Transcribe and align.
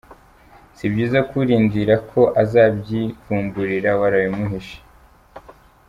Si 0.75 0.85
byiza 0.91 1.19
ko 1.29 1.33
urindira 1.43 1.95
ko 2.09 2.21
azabyivumburira 2.41 3.89
warabimuhishe. 3.99 4.77